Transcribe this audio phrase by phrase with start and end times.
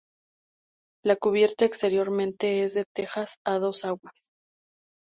[1.05, 4.31] La cubierta exteriormente es de tejas a dos aguas.